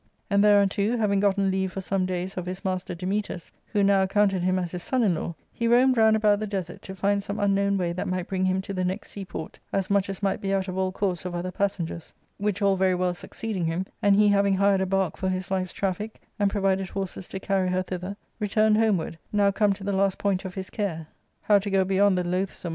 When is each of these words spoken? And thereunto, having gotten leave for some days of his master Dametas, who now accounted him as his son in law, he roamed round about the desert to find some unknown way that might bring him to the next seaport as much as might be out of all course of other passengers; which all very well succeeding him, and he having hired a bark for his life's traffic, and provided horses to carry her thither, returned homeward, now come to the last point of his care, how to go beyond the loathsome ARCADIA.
And 0.31 0.43
thereunto, 0.43 0.97
having 0.97 1.19
gotten 1.19 1.51
leave 1.51 1.71
for 1.73 1.79
some 1.79 2.07
days 2.07 2.33
of 2.33 2.47
his 2.47 2.65
master 2.65 2.95
Dametas, 2.95 3.51
who 3.67 3.83
now 3.83 4.01
accounted 4.01 4.43
him 4.43 4.57
as 4.57 4.71
his 4.71 4.81
son 4.81 5.03
in 5.03 5.13
law, 5.13 5.35
he 5.53 5.67
roamed 5.67 5.95
round 5.95 6.15
about 6.15 6.39
the 6.39 6.47
desert 6.47 6.81
to 6.81 6.95
find 6.95 7.21
some 7.21 7.39
unknown 7.39 7.77
way 7.77 7.93
that 7.93 8.07
might 8.07 8.25
bring 8.27 8.45
him 8.45 8.63
to 8.63 8.73
the 8.73 8.83
next 8.83 9.11
seaport 9.11 9.59
as 9.71 9.91
much 9.91 10.09
as 10.09 10.23
might 10.23 10.41
be 10.41 10.55
out 10.55 10.67
of 10.67 10.75
all 10.75 10.91
course 10.91 11.23
of 11.23 11.35
other 11.35 11.51
passengers; 11.51 12.15
which 12.39 12.63
all 12.63 12.75
very 12.75 12.95
well 12.95 13.13
succeeding 13.13 13.65
him, 13.65 13.85
and 14.01 14.15
he 14.15 14.27
having 14.27 14.55
hired 14.55 14.81
a 14.81 14.87
bark 14.87 15.17
for 15.17 15.29
his 15.29 15.51
life's 15.51 15.71
traffic, 15.71 16.19
and 16.39 16.49
provided 16.49 16.89
horses 16.89 17.27
to 17.27 17.39
carry 17.39 17.69
her 17.69 17.83
thither, 17.83 18.17
returned 18.39 18.79
homeward, 18.79 19.19
now 19.31 19.51
come 19.51 19.71
to 19.71 19.83
the 19.83 19.93
last 19.93 20.17
point 20.17 20.45
of 20.45 20.55
his 20.55 20.71
care, 20.71 21.05
how 21.43 21.59
to 21.59 21.69
go 21.69 21.83
beyond 21.85 22.17
the 22.17 22.23
loathsome 22.23 22.69
ARCADIA. 22.69 22.69